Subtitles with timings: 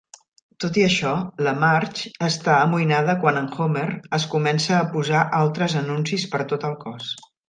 [0.63, 1.09] Tot i això,
[1.47, 3.83] la Marge està amoïnada quan en Homer
[4.19, 7.13] es comença a posar altres anuncis per tot el cos.